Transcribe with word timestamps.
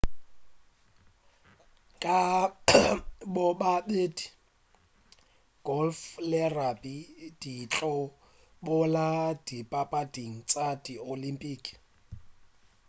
ka 2.03 2.19
bobedi 3.33 4.03
golf 5.67 5.99
le 6.29 6.41
rugby 6.55 6.95
di 7.41 7.55
tlo 7.73 7.93
boela 8.65 9.07
dipapading 9.45 10.35
tša 10.49 10.67
di 10.83 10.93
olympic 11.13 11.61